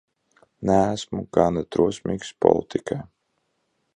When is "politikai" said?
2.47-3.01